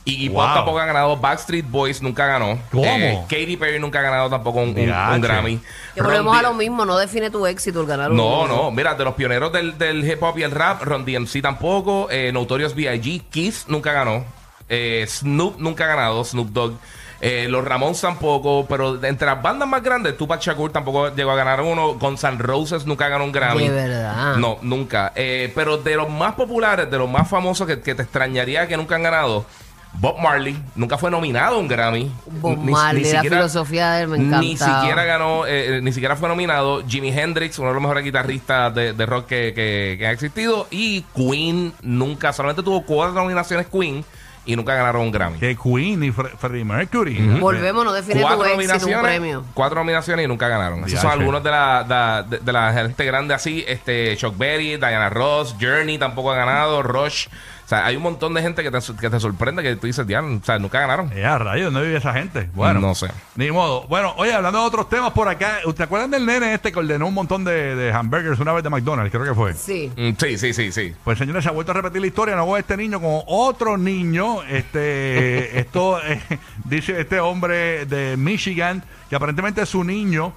Grammy. 0.08 0.22
Y, 0.22 0.26
y 0.26 0.30
Wow. 0.30 0.44
Pop 0.46 0.54
tampoco 0.56 0.80
ha 0.80 0.86
ganado. 0.86 1.18
Backstreet 1.18 1.70
Boys 1.70 2.02
nunca 2.02 2.26
ganó. 2.26 2.58
¿Cómo? 2.72 2.84
Eh, 2.86 3.20
Katy 3.30 3.58
Perry 3.58 3.80
nunca 3.80 4.00
ha 4.00 4.04
ganado 4.04 4.30
tampoco 4.30 4.60
un, 4.60 4.70
un- 4.70 4.76
un 4.80 4.86
Diache. 4.86 5.20
Grammy. 5.20 5.60
Que 5.94 6.02
volvemos 6.02 6.36
Ron 6.36 6.46
a 6.46 6.50
lo 6.50 6.54
mismo, 6.54 6.86
no 6.86 6.98
define 6.98 7.30
tu 7.30 7.46
éxito 7.48 7.82
el 7.82 7.88
ganar 7.88 8.12
un- 8.12 8.18
No, 8.18 8.48
no, 8.48 8.72
mira, 8.72 8.94
de 8.96 9.04
los 9.04 9.14
pioneros 9.16 9.52
del, 9.52 9.78
del 9.78 10.10
hip 10.10 10.22
hop 10.24 10.38
y 10.38 10.44
el 10.44 10.52
rap, 10.52 10.82
Ron 10.84 11.04
DMC 11.06 11.42
tampoco, 11.42 12.08
eh, 12.12 12.32
Notorious 12.32 12.76
B.I.G., 12.76 13.24
Kiss 13.30 13.66
nunca 13.68 13.92
ganó, 13.92 14.24
eh, 14.70 15.06
Snoop 15.08 15.58
nunca 15.60 15.86
ha 15.86 15.88
ganado, 15.88 16.24
Snoop 16.24 16.50
Dogg, 16.50 16.74
eh, 17.20 17.48
los 17.50 17.66
Ramones 17.66 18.00
tampoco, 18.00 18.68
pero 18.70 18.96
de 18.98 19.08
entre 19.08 19.26
las 19.26 19.42
bandas 19.42 19.68
más 19.68 19.82
grandes, 19.82 20.16
Tupac 20.16 20.40
Shakur 20.40 20.72
tampoco 20.72 21.16
llegó 21.16 21.32
a 21.32 21.36
ganar 21.36 21.62
uno, 21.62 21.96
Guns 21.96 22.24
N' 22.24 22.38
Roses 22.38 22.86
nunca 22.86 23.08
ganó 23.10 23.24
un 23.24 23.32
Grammy. 23.32 23.68
De 23.68 23.74
verdad. 23.74 24.36
No, 24.36 24.60
nunca. 24.62 25.14
Eh, 25.16 25.52
pero 25.56 25.78
de 25.78 25.96
los 25.96 26.08
más 26.10 26.36
populares, 26.36 26.92
de 26.92 26.98
los 27.00 27.10
más 27.10 27.28
famosos 27.28 27.66
que, 27.66 27.82
que 27.82 27.96
te 27.96 28.04
extrañaría 28.04 28.68
que 28.68 28.78
nunca 28.78 28.96
han 28.96 29.02
ganado, 29.04 29.46
Bob 29.94 30.20
Marley 30.20 30.56
nunca 30.76 30.98
fue 30.98 31.10
nominado 31.10 31.56
a 31.56 31.60
un 31.60 31.68
Grammy. 31.68 32.12
Bob 32.40 32.58
Ni- 32.60 32.72
Marley, 32.72 33.04
ni 33.04 33.10
la 33.12 33.16
siquiera- 33.22 33.36
filosofía 33.38 33.92
de 33.94 34.02
él 34.04 34.08
me 34.10 34.18
Ni 34.20 34.56
siquiera 34.58 35.04
ganó, 35.06 35.46
eh, 35.48 35.78
eh, 35.78 35.82
ni 35.82 35.92
siquiera 35.92 36.16
fue 36.16 36.30
nominado. 36.30 36.84
Jimi 36.88 37.10
Hendrix, 37.10 37.58
uno 37.58 37.70
de 37.70 37.74
los 37.74 37.82
mejores 37.82 38.04
guitarristas 38.04 38.74
de, 38.76 38.94
de 38.94 39.06
rock 39.08 39.26
que, 39.26 39.54
que- 39.56 39.96
que 39.98 40.06
ha 40.08 40.12
existido. 40.12 40.68
Y 40.70 41.02
Queen 41.16 41.74
nunca, 41.82 42.32
solamente 42.32 42.62
tuvo 42.62 42.84
cuatro 42.84 43.16
nominaciones 43.16 43.66
Queen 43.68 44.06
y 44.46 44.56
nunca 44.56 44.76
ganaron 44.76 45.02
un 45.02 45.12
Grammy. 45.12 45.40
Que 45.40 45.58
Queen 45.58 46.02
y 46.04 46.12
Fre- 46.12 46.38
Freddie 46.38 46.64
Mercury. 46.64 47.18
Volvemos, 47.40 47.84
no 47.84 47.92
define 47.92 48.16
tu 48.16 48.22
Cuatro 48.22 48.44
un 48.46 48.52
nominaciones, 48.52 49.02
premio. 49.02 49.44
cuatro 49.54 49.80
nominaciones 49.80 50.24
y 50.26 50.28
nunca 50.28 50.48
ganaron. 50.48 50.86
Esos 50.86 51.00
son 51.02 51.12
algunos 51.12 51.44
de 51.44 51.50
la, 51.52 51.84
da- 51.84 52.24
de, 52.24 52.38
de 52.38 52.54
la 52.54 52.72
gente 52.72 53.04
grande 53.04 53.34
así. 53.34 53.66
Este, 53.68 54.16
Chuck 54.16 54.38
Berry, 54.38 54.78
Diana 54.78 55.10
Ross, 55.10 55.56
Journey 55.60 55.98
tampoco 55.98 56.32
ha 56.32 56.36
ganado, 56.36 56.84
Rush. 56.84 57.28
O 57.68 57.70
sea, 57.70 57.86
hay 57.86 57.98
un 57.98 58.04
montón 58.04 58.34
de 58.34 58.42
gente 58.42 58.64
que 58.64 58.72
te, 58.72 58.78
que 58.98 59.10
te 59.10 59.20
sorprende 59.20 59.62
que 59.62 59.76
tú 59.76 59.88
dices, 59.88 60.08
"Diablo, 60.08 60.38
o 60.42 60.46
sea, 60.46 60.58
nunca 60.58 60.80
ganaron. 60.80 61.12
Eh, 61.14 61.26
a 61.26 61.38
rayos, 61.38 61.66
¿dónde 61.74 61.86
vive 61.86 61.98
esa 62.00 62.14
gente? 62.14 62.50
Bueno, 62.54 62.80
No 62.80 62.96
sé. 62.96 63.08
Ni 63.36 63.52
modo. 63.52 63.86
Bueno, 63.90 64.14
oye, 64.16 64.32
hablando 64.34 64.62
de 64.62 64.66
otros 64.68 64.88
temas 64.88 65.12
por 65.12 65.28
acá, 65.28 65.58
¿te 65.76 65.84
acuerdan 65.84 66.10
del 66.12 66.26
nene 66.26 66.54
este 66.54 66.72
que 66.72 66.80
ordenó 66.80 67.08
un 67.08 67.14
montón 67.14 67.44
de, 67.44 67.76
de 67.76 67.92
hamburgers 67.92 68.40
una 68.40 68.54
vez 68.54 68.64
de 68.64 68.70
McDonald's? 68.70 69.12
Creo 69.12 69.26
que 69.26 69.34
fue. 69.36 69.54
Sí. 69.54 69.92
Mm, 69.98 70.12
Sí, 70.18 70.38
sí, 70.38 70.54
sí, 70.54 70.72
sí. 70.72 70.96
Pues 71.04 71.18
señores, 71.18 71.44
se 71.44 71.50
ha 71.50 71.52
vuelto 71.52 71.74
a 71.74 71.76
repetir 71.76 72.00
la 72.00 72.08
historia, 72.08 72.38
no 72.38 72.46
con 72.46 72.58
este 72.58 72.78
niño, 72.78 73.02
con 73.02 73.22
otro 73.28 73.76
niño. 73.78 74.44
Este, 74.44 75.60
esto 75.60 76.00
eh, 76.06 76.22
dice 76.64 77.02
este 77.02 77.20
hombre 77.20 77.86
de 77.86 78.16
Michigan, 78.16 78.82
que 79.10 79.16
aparentemente 79.18 79.66
su 79.66 79.84
niño 79.84 80.32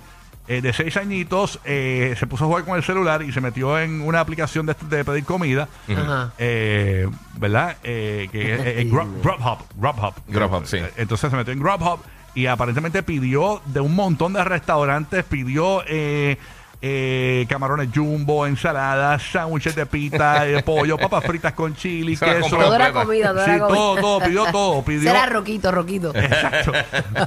eh, 0.50 0.61
de 0.61 0.73
seis 0.73 0.97
añitos 0.97 1.61
eh, 1.64 2.14
se 2.19 2.26
puso 2.26 2.44
a 2.44 2.47
jugar 2.49 2.64
con 2.64 2.76
el 2.76 2.82
celular 2.82 3.23
y 3.23 3.32
se 3.32 3.41
metió 3.41 3.79
en 3.79 4.00
una 4.00 4.20
aplicación 4.20 4.67
de, 4.67 4.75
de 4.88 5.05
pedir 5.05 5.25
comida. 5.25 5.69
Ajá. 5.88 6.32
Eh, 6.38 7.08
¿Verdad? 7.38 7.76
Eh, 7.85 8.29
que 8.32 8.55
es 8.55 8.61
eh, 8.61 8.88
Grub- 8.91 9.20
Grubhub. 9.23 9.58
Grubhub. 9.76 10.14
Grubhub, 10.29 10.67
sí. 10.67 10.79
Eh, 10.79 10.91
Entonces 10.97 11.31
se 11.31 11.37
metió 11.37 11.52
en 11.52 11.61
Grubhub 11.61 12.00
y 12.35 12.47
aparentemente 12.47 13.02
pidió 13.02 13.61
de 13.67 13.81
un 13.81 13.94
montón 13.94 14.32
de 14.32 14.44
restaurantes, 14.44 15.25
pidió 15.25 15.82
eh, 15.87 16.37
eh, 16.82 17.47
camarones 17.49 17.88
jumbo, 17.94 18.47
ensaladas, 18.47 19.23
sándwiches 19.23 19.75
de 19.75 19.85
pita, 19.87 20.44
de 20.44 20.62
pollo, 20.65 20.97
papas 20.97 21.25
fritas 21.25 21.53
con 21.53 21.75
chili, 21.75 22.17
Se 22.17 22.27
la 22.27 22.32
queso. 22.37 22.43
compró 22.50 22.65
Todo 22.67 22.75
era 22.77 22.93
completa. 22.93 23.06
comida, 23.06 23.29
todo 23.35 23.44
Sí, 23.44 23.50
era 23.50 23.61
comida. 23.61 23.77
todo, 23.79 23.97
todo, 24.00 24.21
pidió 24.21 24.44
todo. 24.53 24.82
Pidió, 24.85 25.12
Será 25.12 25.27
Roquito, 25.27 25.71
Roquito. 25.73 26.15
Exacto. 26.15 26.73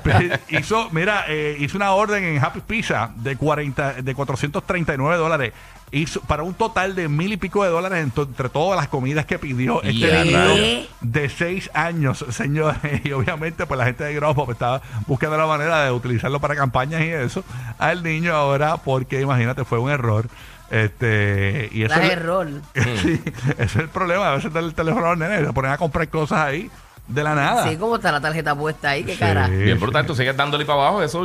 Pe- 0.04 0.40
hizo, 0.50 0.90
mira, 0.92 1.26
eh, 1.28 1.56
hizo 1.60 1.78
una 1.78 1.92
orden 1.94 2.24
en 2.24 2.44
Happy 2.44 2.62
Pizza 2.62 3.12
de 3.16 3.36
40, 3.36 3.94
de 4.02 4.16
439 4.16 5.18
dólares. 5.18 5.54
Hizo 5.96 6.22
para 6.22 6.42
un 6.42 6.56
total 6.56 6.96
de 6.96 7.08
mil 7.08 7.32
y 7.34 7.38
pico 7.38 7.64
de 7.64 7.70
dólares 7.70 8.04
entre 8.04 8.50
todas 8.50 8.76
las 8.80 8.88
comidas 8.88 9.26
que 9.28 9.38
pidió 9.38 9.82
este 9.84 10.00
Ya, 10.00 10.24
niño 10.24 10.86
de 11.02 11.30
seis 11.30 11.70
años, 11.76 12.26
señores. 12.32 13.06
Y 13.06 13.12
obviamente, 13.12 13.68
pues 13.68 13.78
la 13.78 13.86
gente 13.86 14.04
de 14.04 14.16
Grubhub 14.16 14.50
estaba 14.52 14.82
buscando 15.06 15.38
la 15.38 15.46
manera 15.46 15.86
de 15.86 15.92
utilizarlo 15.92 16.40
para 16.40 16.56
campañas 16.56 17.02
y 17.02 17.10
eso. 17.10 17.44
Al 17.78 18.02
niño 18.02 18.34
ahora, 18.34 18.78
porque 18.78 19.22
imagínate, 19.22 19.64
fue 19.66 19.78
un 19.78 19.92
error. 19.92 20.28
Este, 20.72 21.70
y 21.72 21.84
eso 21.84 21.94
es- 22.00 22.10
error. 22.12 22.48
sí, 22.74 23.22
ese 23.60 23.64
es 23.64 23.76
el 23.76 23.90
problema. 23.90 24.30
A 24.32 24.36
veces 24.36 24.52
da 24.52 24.62
el 24.62 24.74
teléfono 24.74 25.06
a 25.06 25.10
los 25.12 25.20
nenes, 25.20 25.46
se 25.46 25.54
ponen 25.54 25.72
a 25.72 25.78
comprar 25.78 26.08
cosas 26.10 26.40
ahí 26.40 26.72
de 27.08 27.24
la 27.24 27.36
nada. 27.36 27.70
Sí, 27.70 27.78
como 27.78 27.98
está 27.98 28.12
la 28.12 28.20
tarjeta 28.22 28.56
puesta 28.56 28.90
ahí, 28.90 29.04
qué 29.04 29.14
Sí. 29.14 29.20
cara. 29.20 29.48
Bien 29.48 29.80
brutal, 29.80 30.08
tú 30.08 30.16
sigues 30.16 30.36
dándole 30.36 30.66
para 30.66 30.80
abajo, 30.80 31.04
eso 31.04 31.24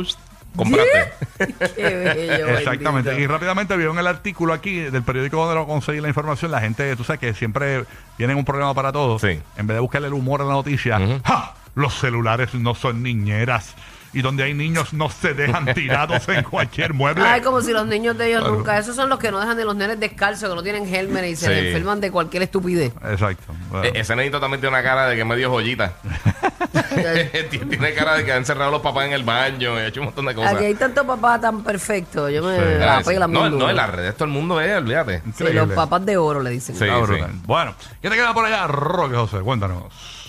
bello. 1.77 2.47
Exactamente. 2.57 3.19
Y 3.19 3.27
rápidamente 3.27 3.75
vieron 3.77 3.97
el 3.99 4.07
artículo 4.07 4.53
aquí 4.53 4.79
del 4.79 5.03
periódico 5.03 5.37
donde 5.37 5.55
lo 5.55 5.67
conseguí 5.67 6.01
la 6.01 6.07
información. 6.07 6.51
La 6.51 6.61
gente, 6.61 6.95
tú 6.95 7.03
sabes 7.03 7.19
que 7.19 7.33
siempre 7.33 7.85
tienen 8.17 8.37
un 8.37 8.45
problema 8.45 8.73
para 8.73 8.91
todo. 8.91 9.19
Sí. 9.19 9.39
En 9.57 9.67
vez 9.67 9.75
de 9.75 9.79
buscarle 9.81 10.07
el 10.07 10.13
humor 10.13 10.41
a 10.41 10.45
la 10.45 10.53
noticia. 10.53 10.99
¡ja! 11.23 11.53
Los 11.75 11.93
celulares 11.99 12.53
no 12.55 12.75
son 12.75 13.03
niñeras. 13.03 13.75
Y 14.11 14.23
donde 14.23 14.41
hay 14.43 14.55
niños 14.55 14.91
no 14.91 15.07
se 15.11 15.35
dejan 15.35 15.65
tirados 15.75 16.27
en 16.29 16.43
cualquier 16.43 16.95
mueble. 16.95 17.23
Ay, 17.23 17.41
como 17.41 17.61
si 17.61 17.71
los 17.71 17.85
niños 17.85 18.17
de 18.17 18.29
ellos 18.29 18.39
Claro. 18.41 18.55
nunca. 18.55 18.77
Esos 18.79 18.95
son 18.95 19.07
los 19.07 19.19
que 19.19 19.29
no 19.29 19.39
dejan 19.39 19.55
de 19.55 19.65
los 19.65 19.75
nenes 19.75 19.99
descalzos, 19.99 20.49
que 20.49 20.55
no 20.55 20.63
tienen 20.63 20.91
helmet 20.93 21.25
y 21.25 21.35
se 21.35 21.45
Sí. 21.45 21.51
les 21.51 21.65
enferman 21.67 22.01
de 22.01 22.09
cualquier 22.09 22.41
estupidez. 22.41 22.91
Exacto. 23.07 23.53
Bueno. 23.69 23.85
E- 23.85 23.99
Ese 23.99 24.15
nenito 24.15 24.39
también 24.39 24.61
tiene 24.61 24.75
una 24.75 24.83
cara 24.83 25.07
de 25.07 25.15
que 25.15 25.23
medio 25.23 25.51
joyita. 25.51 25.93
Tiene 27.49 27.93
cara 27.93 28.15
de 28.15 28.25
que 28.25 28.31
ha 28.31 28.37
encerrado 28.37 28.69
a 28.69 28.71
los 28.73 28.81
papás 28.81 29.05
en 29.05 29.13
el 29.13 29.23
baño 29.23 29.75
y 29.75 29.79
ha 29.79 29.87
hecho 29.87 30.01
un 30.01 30.05
montón 30.07 30.25
de 30.25 30.35
cosas. 30.35 30.55
Aquí 30.55 30.65
hay 30.65 30.75
tantos 30.75 31.05
papás 31.05 31.41
tan 31.41 31.63
perfectos. 31.63 32.31
Yo 32.31 32.43
me 32.43 32.55
Sí. 32.57 32.63
la 32.79 32.97
Ah, 32.97 33.01
pela 33.05 33.27
no, 33.27 33.49
no, 33.49 33.69
en 33.69 33.75
las 33.75 33.89
redes 33.89 34.13
todo 34.15 34.25
el 34.25 34.31
mundo 34.31 34.59
es, 34.59 34.77
olvídate. 34.77 35.21
Sí, 35.35 35.45
los 35.51 35.69
papás 35.69 36.05
de 36.05 36.17
oro 36.17 36.41
le 36.41 36.49
dicen. 36.51 36.75
Sí. 36.75 36.85
Brutal. 36.85 37.31
Bueno, 37.45 37.75
¿qué 38.01 38.09
te 38.09 38.15
queda 38.15 38.33
por 38.33 38.45
allá, 38.45 38.67
Roque 38.67 39.15
José? 39.15 39.39
Cuéntanos. 39.39 39.83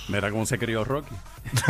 Mira 0.09 0.31
cómo 0.31 0.44
se 0.44 0.59
crió 0.59 0.85
Rocky. 0.85 1.15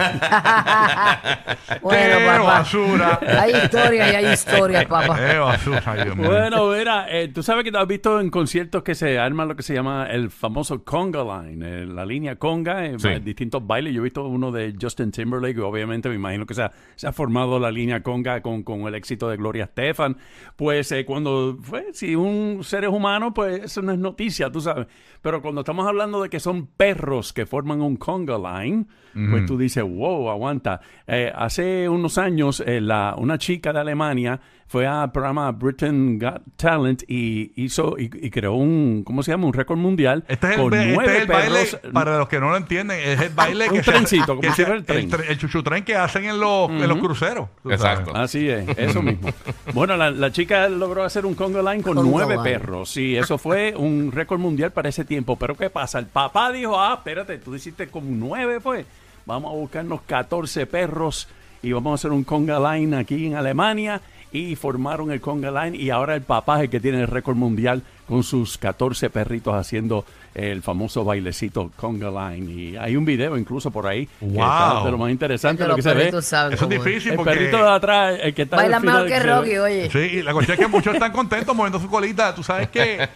Bueno, 1.83 2.19
¡Qué 2.19 2.27
papá. 2.27 2.43
basura! 2.43 3.21
Hay 3.41 3.53
historias 3.65 4.13
y 4.13 4.17
hay 4.17 4.33
historias, 4.33 4.85
papá. 4.87 5.17
¡Qué 5.17 5.39
basura! 5.39 6.05
Dios 6.05 6.17
mío. 6.17 6.29
Bueno, 6.31 6.69
mira, 6.71 7.07
eh, 7.09 7.29
tú 7.29 7.43
sabes 7.43 7.65
que 7.65 7.73
tú 7.73 7.79
has 7.79 7.87
visto 7.87 8.21
en 8.21 8.31
conciertos 8.31 8.83
que 8.83 8.95
se 8.95 9.19
arma 9.19 9.45
lo 9.45 9.57
que 9.57 9.63
se 9.63 9.75
llama 9.75 10.07
el 10.11 10.31
famoso 10.31 10.85
conga 10.85 11.23
line, 11.43 11.83
eh, 11.83 11.87
la 11.87 12.05
línea 12.05 12.37
conga, 12.37 12.85
en 12.87 12.99
Sí. 12.99 13.09
distintos 13.23 13.67
bailes. 13.67 13.93
Yo 13.95 14.01
he 14.01 14.05
visto 14.05 14.27
uno 14.27 14.51
de 14.53 14.75
Justin 14.81 15.11
Timberlake, 15.11 15.59
obviamente 15.61 16.09
me 16.09 16.17
imagino 16.17 16.45
que 16.47 16.55
se 16.55 16.63
ha, 16.63 16.73
se 16.97 17.07
ha 17.07 17.13
formado 17.13 17.59
la 17.59 17.71
línea 17.71 18.03
conga 18.03 18.41
con, 18.43 18.63
con 18.63 18.83
el 18.83 18.95
éxito 18.95 19.29
de 19.29 19.37
Gloria 19.37 19.65
Estefan. 19.65 20.17
Pues 20.57 20.91
eh, 20.93 21.05
cuando 21.05 21.57
fue, 21.62 21.87
si 21.93 22.15
un 22.15 22.61
ser 22.62 22.85
es 22.85 22.91
humano, 22.91 23.33
pues 23.33 23.65
eso 23.65 23.83
no 23.83 23.93
es 23.93 23.99
noticia, 23.99 24.50
tú 24.50 24.61
sabes. 24.61 24.87
Pero 25.23 25.43
cuando 25.43 25.61
estamos 25.61 25.87
hablando 25.87 26.23
de 26.23 26.29
que 26.31 26.41
son 26.41 26.67
perros 26.67 27.33
que 27.33 27.47
forman 27.47 27.81
un 27.83 27.97
conga 27.97 28.37
line, 28.39 28.87
pues 29.12 29.47
tú 29.47 29.59
dices, 29.59 29.83
wow, 29.85 30.31
aguanta. 30.31 30.81
Eh, 31.07 31.33
hace 31.35 31.88
unos 31.88 32.19
años, 32.19 32.62
eh, 32.67 32.81
la, 32.81 33.14
una 33.19 33.38
chica 33.38 33.73
de 33.73 33.81
Alemania 33.81 34.40
fue 34.67 34.87
al 34.87 35.11
programa 35.11 35.50
Britain 35.50 36.17
Got 36.17 36.43
Talent 36.57 37.02
y 37.09 37.50
hizo 37.57 37.97
y, 37.99 38.05
y 38.05 38.31
creó 38.31 38.55
un, 38.55 39.02
¿cómo 39.05 39.25
se 39.25 39.33
llama? 39.33 39.47
Un 39.49 39.52
récord 39.52 39.79
mundial 39.79 40.23
Este 40.29 40.47
es 40.47 40.52
el, 40.55 40.61
con 40.61 40.75
este 40.75 40.93
nueve 40.95 41.17
es 41.17 41.23
el 41.23 41.26
baile, 41.26 41.64
perros. 41.64 41.93
para 41.93 42.19
los 42.19 42.29
que 42.29 42.38
no 42.38 42.50
lo 42.50 42.57
entienden, 42.57 43.00
es 43.00 43.21
el 43.21 43.31
baile 43.35 43.69
Un 43.69 43.75
que 43.79 43.83
trencito, 43.83 44.26
como 44.26 44.43
que 44.43 44.50
si 44.50 44.62
se- 44.64 44.71
el 44.73 44.85
tren. 44.85 45.11
tre- 45.11 45.25
el 45.29 45.38
chuchutren 45.38 45.83
que 45.83 45.97
hacen 45.97 46.25
en 46.26 46.38
los, 46.38 46.71
en 46.71 46.87
los 46.88 46.99
cruceros. 46.99 47.49
Exacto. 47.69 48.12
sabes. 48.12 48.25
Así 48.31 48.49
es, 48.49 48.69
eso 48.79 49.02
mismo. 49.02 49.29
Bueno, 49.75 49.97
la, 49.97 50.12
la 50.12 50.31
chica 50.31 50.69
logró 50.69 51.02
hacer 51.02 51.26
un 51.26 51.35
conga 51.35 51.62
line 51.62 51.83
con 51.83 51.97
Conga 51.97 52.09
nueve 52.09 52.35
line. 52.37 52.45
perros. 52.45 52.90
Sí, 52.90 53.17
eso 53.17 53.38
fue 53.38 53.75
un 53.76 54.12
récord 54.12 54.38
mundial 54.38 54.71
para 54.71 54.88
ese 54.88 55.05
tiempo. 55.05 55.35
Pero 55.35 55.57
¿qué 55.57 55.69
pasa? 55.69 55.99
El 55.99 56.07
papá 56.07 56.52
dijo, 56.52 56.79
ah, 56.81 56.95
espérate, 56.99 57.38
tú 57.38 57.57
hiciste 57.57 57.88
con 57.88 58.21
nueve, 58.21 58.61
pues. 58.61 58.87
Vamos 59.27 59.53
a 59.53 59.57
buscarnos 59.57 60.03
14 60.03 60.67
perros 60.67 61.29
y 61.62 61.73
vamos 61.73 61.93
a 61.93 61.95
hacer 61.95 62.12
un 62.12 62.25
conga 62.25 62.59
line 62.75 62.97
aquí 62.97 63.27
en 63.27 63.37
Alemania. 63.37 64.00
Y 64.33 64.55
formaron 64.55 65.11
el 65.11 65.21
conga 65.21 65.50
line 65.50 65.77
y 65.77 65.91
ahora 65.91 66.15
el 66.15 66.23
papá 66.23 66.65
que 66.69 66.79
tiene 66.79 67.00
el 67.00 67.09
récord 67.09 67.37
mundial 67.37 67.83
con 68.07 68.23
sus 68.23 68.59
14 68.59 69.11
perritos 69.11 69.55
haciendo 69.55 70.05
el 70.35 70.63
famoso 70.63 71.05
bailecito 71.05 71.71
conga 71.77 72.11
line. 72.11 72.53
Y 72.53 72.77
hay 72.77 72.97
un 72.97 73.05
video 73.05 73.37
incluso 73.37 73.71
por 73.71 73.87
ahí 73.87 74.07
que 74.07 74.27
Wow. 74.27 74.45
está 74.45 74.85
de 74.85 74.91
lo 74.93 74.99
más 74.99 75.11
interesante 75.11 75.63
Que 75.65 75.69
lo 75.69 75.77
que 75.77 75.83
se 75.83 75.95
ve. 75.95 76.09
Eso 76.09 76.47
es 76.51 76.69
difícil 76.69 77.13
El 77.13 77.17
porque... 77.17 77.33
perrito 77.33 77.59
de 77.59 77.69
atrás, 77.69 78.19
el 78.23 78.35
que 78.35 78.43
está 78.43 78.57
Baila 78.57 78.81
mejor 78.81 79.07
que. 79.07 79.21
Rocky, 79.21 79.59
oye. 79.59 79.91
Sí, 79.91 79.99
y 79.99 80.23
la 80.23 80.33
cuestión 80.33 80.59
es 80.59 80.65
que 80.65 80.71
muchos 80.71 80.95
están 80.95 81.13
contentos 81.13 81.55
moviendo 81.55 81.81
su 81.81 81.89
colita. 81.89 82.35
Tú 82.35 82.43
sabes 82.43 82.69
que... 82.69 83.03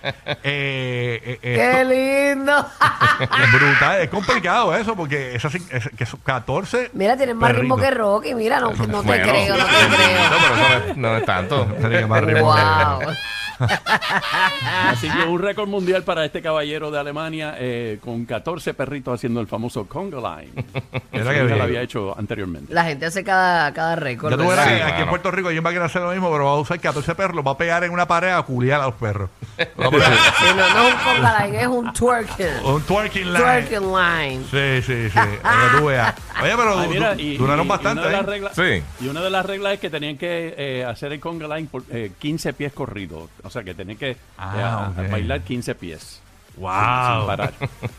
eh, 0.43 0.43
eh, 0.45 1.39
¡Qué 1.41 2.35
lindo! 2.35 2.53
es 3.21 3.53
brutal, 3.53 4.01
es 4.01 4.09
complicado 4.09 4.75
eso 4.75 4.97
porque 4.97 5.35
esas, 5.35 5.55
es, 5.55 5.89
que 5.97 6.07
son 6.07 6.21
14... 6.25 6.91
Mira, 6.95 7.17
tienes 7.17 7.37
más 7.37 7.55
ritmo 7.55 7.77
que. 7.77 7.91
Rocky. 7.91 8.35
Mira, 8.35 8.61
no, 8.61 8.71
no 8.73 9.01
te 9.01 9.07
Bueno, 9.07 9.29
creo, 9.29 9.57
no 9.57 9.65
te 9.65 9.73
No, 9.89 9.97
creo. 9.97 10.39
pero 10.41 10.57
no 10.57 10.91
es, 10.91 10.97
no 10.97 11.17
es 11.17 11.25
tanto. 11.25 11.65
Tiene 11.81 12.07
más 12.07 12.25
ritmo. 12.25 12.45
Wow. 12.47 13.13
Así 14.89 15.09
que 15.09 15.23
un 15.25 15.41
récord 15.41 15.69
mundial 15.69 16.03
para 16.03 16.25
este 16.25 16.43
caballero 16.43 16.91
de 16.91 16.99
Alemania 16.99 17.55
eh, 17.59 17.99
con 18.03 18.25
14 18.25 18.75
perritos 18.75 19.15
haciendo 19.15 19.41
el 19.41 19.47
famoso 19.47 19.87
conga 19.87 20.19
line. 20.39 20.53
Eso 21.13 21.31
que 21.31 21.43
lo 21.45 21.63
había 21.63 21.83
hecho 21.83 22.17
anteriormente. 22.19 22.73
La 22.73 22.85
gente 22.85 23.07
hace 23.07 23.25
cada, 23.25 23.73
cada 23.73 23.97
récord. 23.97 24.31
Ya 24.33 24.37
tú 24.37 24.49
verás 24.49 24.67
¿verdad? 24.67 24.79
que 24.79 24.85
Sí, 24.87 24.93
aquí 24.93 25.03
en. 25.03 25.09
Puerto 25.09 25.31
Rico 25.31 25.49
alguien 25.49 25.65
va 25.65 25.71
a 25.71 25.73
querer 25.73 25.87
hacer 25.87 26.03
lo 26.03 26.11
mismo, 26.11 26.31
pero 26.33 26.45
va 26.47 26.51
a 26.53 26.57
usar 26.57 26.81
14 26.81 27.15
perros, 27.15 27.37
los 27.37 27.47
va 27.47 27.53
a 27.53 27.59
pegar 27.59 27.85
en 27.85 27.91
una 27.93 28.07
pared 28.07 28.31
a 28.31 28.43
culiar 28.43 28.81
a 28.81 28.87
los 28.87 28.95
perros. 28.95 29.31
Va 29.81 29.87
a 29.87 29.91
pegar 29.91 30.13
Sí, 30.13 30.45
no, 30.57 30.75
no 30.75 30.89
es 30.89 30.95
un 30.95 31.01
conga 31.15 31.45
line, 31.47 31.61
es 31.61 31.67
un 31.69 31.93
twerking. 31.93 32.47
un 32.65 32.83
twerking 32.83 33.33
line. 33.33 33.39
Twerking 33.39 33.93
line. 33.93 34.45
Sí, 34.51 34.83
sí, 34.83 35.11
sí. 35.11 35.19
Para 35.43 35.71
que 35.71 35.79
tú 35.79 35.85
veas. 35.87 36.15
Oye, 36.43 36.53
pero 36.57 36.79
Ay, 36.79 36.89
mira, 36.89 37.15
du- 37.15 37.21
y- 37.21 37.37
duraron 37.37 37.65
y- 37.65 37.67
y 37.67 37.69
bastante. 37.69 38.01
una 38.01 38.09
de 38.11 38.13
las 38.17 38.23
¿eh? 38.23 38.31
reglas- 38.31 38.55
Sí. 38.55 39.05
Y 39.05 39.09
una 39.09 39.21
de 39.23 39.31
las 39.31 39.47
reglas 39.47 39.75
es 39.75 39.81
que 39.81 39.91
tenían 39.91 40.17
que 40.19 40.55
eh, 40.57 40.85
hacer 40.85 41.13
el 41.13 41.21
conga 41.21 41.47
line 41.57 41.69
por 41.71 41.85
eh, 41.91 42.13
15 42.19 42.53
pies 42.55 42.73
corridos. 42.73 43.29
O 43.45 43.51
sea, 43.51 43.63
que 43.63 43.75
tenían 43.75 43.99
que 43.99 44.11
eh, 44.13 44.17
Ah, 44.39 44.91
bailar 45.11 45.43
15 45.43 45.75
pies. 45.75 46.21
sin 46.55 46.63
Wow. 46.63 47.27
parar. 47.27 47.53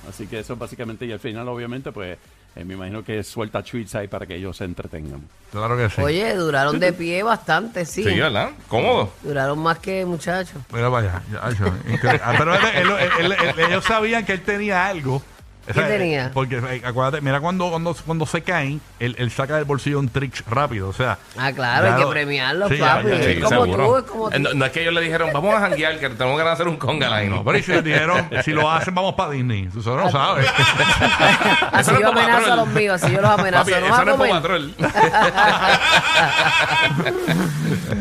Así 0.10 0.28
que 0.28 0.40
eso 0.40 0.56
básicamente, 0.56 1.06
y 1.06 1.12
al 1.12 1.20
final 1.20 1.48
obviamente 1.50 1.92
pues 1.92 2.18
eh, 2.56 2.64
me 2.64 2.76
imagino 2.76 3.04
que 3.04 3.22
suelta 3.22 3.62
tweets 3.62 3.96
ahí 3.96 4.08
para 4.08 4.26
que 4.26 4.36
ellos 4.36 4.56
se 4.56 4.64
entretengan. 4.64 5.22
Claro 5.52 5.76
que 5.76 5.90
sí. 5.90 6.02
Oye, 6.02 6.34
duraron 6.36 6.80
de 6.80 6.94
pie 6.94 7.22
bastante, 7.22 7.86
sí. 7.86 8.02
Sí, 8.04 8.18
¿verdad? 8.18 8.52
Cómodo. 8.70 9.12
Duraron 9.24 9.60
más 9.60 9.80
que 9.80 10.06
muchachos. 10.06 10.62
Mira 10.72 10.90
para 10.90 11.10
allá. 11.20 11.22
Ya, 11.32 11.50
yo, 11.52 11.66
increíble. 11.94 12.22
Ah, 12.24 12.34
pero 12.38 12.56
él- 12.56 12.62
él- 12.76 12.92
él- 13.20 13.32
él- 13.34 13.60
ellos 13.60 13.84
sabían 13.84 14.24
que 14.26 14.32
él 14.34 14.42
tenía 14.42 14.88
algo. 14.88 15.22
O 15.68 15.74
sea, 15.74 15.88
¿Qué 15.88 15.98
tenía? 15.98 16.30
Porque 16.32 16.58
eh, 16.58 16.82
acuérdate, 16.86 17.22
mira 17.22 17.40
cuando, 17.40 17.70
cuando, 17.72 17.96
cuando 18.06 18.26
se 18.28 18.44
caen, 18.44 18.80
él, 19.00 19.16
él 19.18 19.32
saca 19.32 19.56
del 19.56 19.66
bolsillo 19.66 19.98
un 20.00 20.10
trick 20.10 20.44
rápido. 20.48 20.90
O 20.90 20.94
sea, 20.94 21.18
Ah, 21.38 21.52
claro, 21.52 21.86
hay 21.88 21.92
ya 21.94 21.98
que 21.98 22.04
lo- 22.04 22.10
premiarlos, 22.12 22.70
Sí, 22.70 22.78
ya, 22.78 22.96
papi. 22.98 23.08
ya, 23.08 23.16
es 23.16 23.26
sí, 23.36 23.42
como 23.42 23.64
seguro. 23.64 23.88
tú, 23.88 23.98
es 23.98 24.04
como 24.04 24.30
tú. 24.30 24.36
Eh, 24.36 24.40
No, 24.40 24.54
no 24.54 24.66
es 24.66 24.72
que 24.72 24.82
ellos 24.82 24.94
le 24.94 25.02
dijeron, 25.02 25.30
vamos 25.34 25.56
a 25.56 25.60
janguear, 25.62 26.00
que 26.00 26.10
tenemos 26.10 26.38
ganas 26.38 26.52
de 26.58 26.64
hacer 26.64 26.68
un 26.68 26.78
conga 26.78 27.10
line. 27.20 27.30
No, 27.36 27.44
pero 27.44 27.58
y 27.58 27.64
si 27.64 27.72
les 27.72 27.84
dijeron, 27.84 28.30
si 28.44 28.52
lo 28.52 28.70
hacen, 28.70 28.94
vamos 28.94 29.16
para 29.16 29.32
Disney. 29.32 29.68
Tú 29.74 29.82
solo 29.82 30.04
no 30.04 30.12
sabes. 30.12 30.46
Así 31.72 31.92
Eso 31.92 32.00
yo 32.00 32.08
es 32.10 32.14
Paw 32.14 32.22
amenazo 32.22 32.38
a 32.38 32.40
Patrol. 32.42 32.58
los 32.58 32.68
míos, 32.68 33.04
así 33.04 33.14
yo 33.16 33.22
los 33.22 33.32
amenazo. 33.32 33.64
Papi, 33.72 33.82
¿No 33.82 33.88
eso 33.88 33.96
a 33.96 34.06
no 34.06 34.12
es 34.12 34.18
Paw 34.18 34.28
comer? 34.28 34.32
Patrol. 34.42 34.74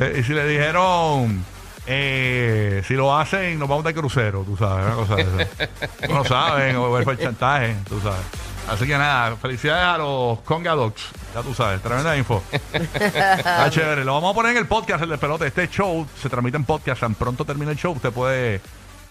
Eh, 0.01 0.17
y 0.21 0.23
si 0.25 0.33
le 0.33 0.47
dijeron, 0.47 1.45
eh, 1.87 2.83
si 2.87 2.95
lo 2.95 3.17
hacen, 3.17 3.59
nos 3.59 3.69
vamos 3.69 3.85
de 3.85 3.95
crucero, 3.95 4.43
tú 4.43 4.57
sabes, 4.57 4.87
una 4.87 4.95
cosa 4.95 5.17
de 5.17 5.23
esa. 5.23 6.09
No 6.09 6.25
saben, 6.25 6.77
o 6.77 7.03
fue 7.03 7.13
el 7.13 7.19
chantaje, 7.19 7.77
tú 7.89 8.01
sabes. 8.01 8.25
Así 8.69 8.87
que 8.87 8.97
nada, 8.97 9.37
felicidades 9.37 9.85
a 9.85 9.99
los 9.99 10.41
Conga 10.41 10.73
Dogs, 10.73 11.03
ya 11.35 11.43
tú 11.43 11.53
sabes, 11.53 11.83
tremenda 11.83 12.17
info. 12.17 12.43
Está 12.73 13.69
chévere, 13.71 14.05
lo 14.05 14.15
vamos 14.15 14.31
a 14.31 14.35
poner 14.35 14.53
en 14.53 14.59
el 14.59 14.67
podcast, 14.67 15.03
el 15.03 15.11
de 15.11 15.19
pelote. 15.19 15.47
Este 15.47 15.69
show 15.69 16.07
se 16.21 16.31
transmite 16.31 16.57
en 16.57 16.65
podcast, 16.65 17.01
tan 17.03 17.15
pronto 17.15 17.45
termine 17.45 17.73
el 17.73 17.77
show, 17.77 17.93
usted 17.93 18.11
puede 18.11 18.63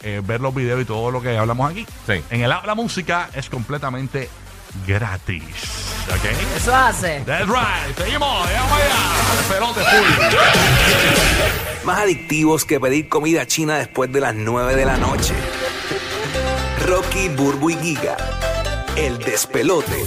eh, 0.02 0.22
ver 0.24 0.42
los 0.42 0.56
videos 0.56 0.82
y 0.82 0.86
todo 0.86 1.12
lo 1.12 1.22
que 1.22 1.38
hablamos 1.38 1.70
aquí. 1.70 1.86
Sí. 2.08 2.24
En 2.32 2.42
el 2.42 2.52
app 2.52 2.66
la 2.66 2.74
música 2.74 3.30
es 3.36 3.48
completamente 3.50 4.28
gratis. 4.88 5.93
¿Ok? 6.10 6.26
Eso 6.58 6.76
hace. 6.76 7.22
That's 7.26 7.48
right. 7.48 7.96
Seguimos. 7.98 8.30
Vamos 8.30 8.74
allá. 8.74 9.40
El 9.40 9.46
pelote 9.54 9.80
full. 9.82 10.10
Más 11.86 12.00
adictivos 12.00 12.66
que 12.66 12.80
pedir 12.80 13.08
comida 13.10 13.46
china 13.46 13.78
después 13.78 14.12
de 14.12 14.22
las 14.22 14.34
9 14.36 14.76
de 14.76 14.86
la 14.86 14.98
noche. 14.98 15.34
Rocky, 16.86 17.30
Burbu 17.30 17.70
y 17.72 17.76
Giga. 17.76 18.18
El 18.96 19.18
despelote. 19.20 20.04